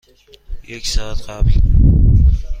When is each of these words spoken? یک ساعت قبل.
یک 0.67 0.85
ساعت 0.87 1.21
قبل. 1.29 1.51